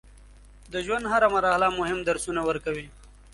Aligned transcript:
د 0.73 0.73
ژوند 0.85 1.05
هره 1.11 1.27
مرحله 1.35 1.67
مهم 1.79 1.99
درسونه 2.09 2.41
ورکوي. 2.49 2.87